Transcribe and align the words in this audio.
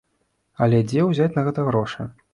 Але 0.65 0.79
дзе 0.89 1.05
ўзяць 1.09 1.31
на 1.37 1.47
гэта 1.49 1.67
грошы? 1.71 2.13